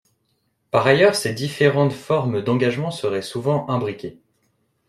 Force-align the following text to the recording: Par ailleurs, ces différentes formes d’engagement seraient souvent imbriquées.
Par 0.71 0.87
ailleurs, 0.87 1.13
ces 1.13 1.31
différentes 1.31 1.93
formes 1.93 2.41
d’engagement 2.41 2.89
seraient 2.89 3.21
souvent 3.21 3.69
imbriquées. 3.69 4.19